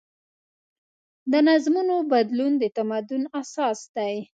د 1.31 1.33
نظمونو 1.47 1.95
بدلون 2.11 2.51
د 2.61 2.63
تمدن 2.77 3.23
اساس 3.39 3.79
دی. 3.95 4.15